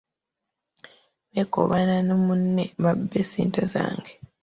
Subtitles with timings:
[1.31, 4.13] Beekobaana ne munne babbe ssente zange.